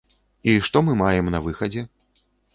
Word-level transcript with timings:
І 0.53 0.55
што 0.67 0.81
мы 0.87 0.95
маем 1.03 1.31
на 1.37 1.43
выхадзе? 1.51 1.87